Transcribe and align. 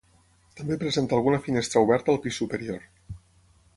També 0.59 0.77
presenta 0.83 1.15
alguna 1.19 1.41
finestra 1.49 1.83
oberta 1.87 2.15
al 2.15 2.21
pis 2.25 2.41
superior. 2.43 2.81